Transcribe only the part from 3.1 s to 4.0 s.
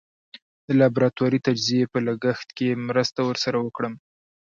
ور سره وکړم.